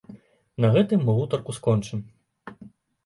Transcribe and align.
На 0.63 0.71
гэтым 0.75 1.03
мы 1.09 1.15
гутарку 1.19 1.51
скончым. 1.59 1.99